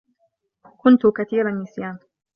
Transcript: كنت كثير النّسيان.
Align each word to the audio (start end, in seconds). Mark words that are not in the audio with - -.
كنت 0.77 1.07
كثير 1.07 1.47
النّسيان. 1.49 1.99